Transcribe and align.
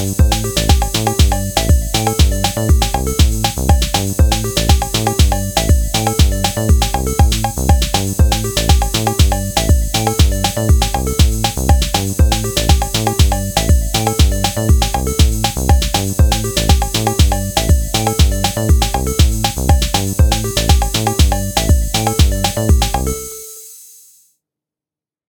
Música 0.00 0.59